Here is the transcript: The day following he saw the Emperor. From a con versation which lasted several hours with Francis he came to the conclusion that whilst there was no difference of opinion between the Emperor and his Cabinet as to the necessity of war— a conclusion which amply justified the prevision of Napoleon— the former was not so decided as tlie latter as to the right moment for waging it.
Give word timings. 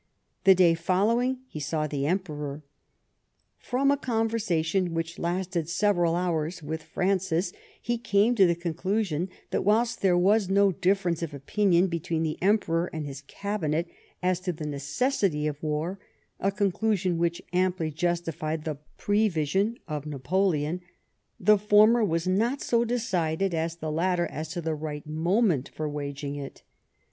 The 0.45 0.55
day 0.55 0.73
following 0.73 1.41
he 1.47 1.59
saw 1.59 1.85
the 1.85 2.07
Emperor. 2.07 2.63
From 3.59 3.91
a 3.91 3.97
con 3.97 4.27
versation 4.27 4.93
which 4.93 5.19
lasted 5.19 5.69
several 5.69 6.15
hours 6.15 6.63
with 6.63 6.81
Francis 6.81 7.53
he 7.79 7.99
came 7.99 8.33
to 8.33 8.47
the 8.47 8.55
conclusion 8.55 9.29
that 9.51 9.61
whilst 9.61 10.01
there 10.01 10.17
was 10.17 10.49
no 10.49 10.71
difference 10.71 11.21
of 11.21 11.35
opinion 11.35 11.85
between 11.85 12.23
the 12.23 12.39
Emperor 12.41 12.87
and 12.91 13.05
his 13.05 13.21
Cabinet 13.27 13.87
as 14.23 14.39
to 14.39 14.51
the 14.51 14.65
necessity 14.65 15.45
of 15.45 15.61
war— 15.61 15.99
a 16.39 16.51
conclusion 16.51 17.19
which 17.19 17.43
amply 17.53 17.91
justified 17.91 18.63
the 18.63 18.79
prevision 18.97 19.77
of 19.87 20.07
Napoleon— 20.07 20.81
the 21.49 21.59
former 21.59 22.03
was 22.03 22.27
not 22.27 22.59
so 22.63 22.83
decided 22.83 23.53
as 23.53 23.75
tlie 23.77 23.93
latter 23.93 24.25
as 24.25 24.47
to 24.47 24.61
the 24.61 24.73
right 24.73 25.05
moment 25.05 25.69
for 25.69 25.87
waging 25.87 26.37
it. 26.37 26.63